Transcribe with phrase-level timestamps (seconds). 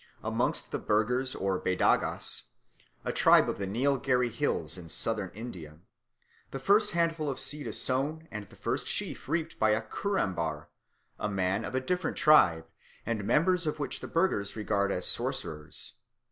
[0.23, 2.45] Amongst the Burghers or Badagas,
[3.05, 5.77] a tribe of the Neilgherry Hills in Southern India,
[6.49, 10.69] the first handful of seed is sown and the first sheaf reaped by a Curumbar,
[11.19, 12.65] a man of a different tribe,
[13.05, 15.97] the members of which the Burghers regard as sorcerers.